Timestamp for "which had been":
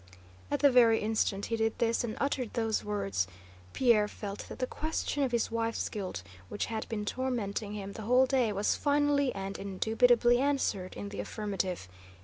6.49-7.05